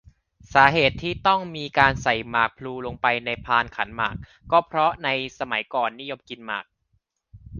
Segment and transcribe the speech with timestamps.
[0.53, 4.15] สาเหตุที่ต้องมีการใส่หมากพลูลงไปในพานขันหมาก
[4.51, 6.65] ก็เพราะในสมัยก่อนนิยมกินหมาก